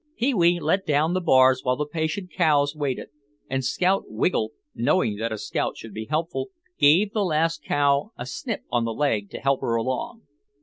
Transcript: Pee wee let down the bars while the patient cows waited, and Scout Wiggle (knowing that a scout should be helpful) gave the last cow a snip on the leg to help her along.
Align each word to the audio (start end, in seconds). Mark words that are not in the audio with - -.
Pee 0.17 0.33
wee 0.33 0.59
let 0.59 0.83
down 0.83 1.13
the 1.13 1.21
bars 1.21 1.63
while 1.63 1.75
the 1.75 1.85
patient 1.85 2.31
cows 2.31 2.75
waited, 2.75 3.09
and 3.47 3.63
Scout 3.63 4.05
Wiggle 4.07 4.51
(knowing 4.73 5.17
that 5.17 5.31
a 5.31 5.37
scout 5.37 5.77
should 5.77 5.93
be 5.93 6.05
helpful) 6.09 6.47
gave 6.79 7.13
the 7.13 7.23
last 7.23 7.61
cow 7.63 8.11
a 8.17 8.25
snip 8.25 8.61
on 8.71 8.83
the 8.83 8.93
leg 8.95 9.29
to 9.29 9.37
help 9.37 9.61
her 9.61 9.75
along. 9.75 10.23